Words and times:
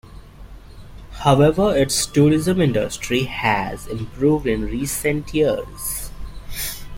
However, 1.11 1.77
its 1.77 2.07
tourism 2.07 2.59
industry 2.59 3.25
has 3.25 3.85
improved 3.85 4.47
in 4.47 4.65
recent 4.65 5.31
years. 5.35 6.09